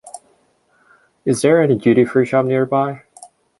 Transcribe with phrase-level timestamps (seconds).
[1.25, 3.03] Is there any duty free shop nearby?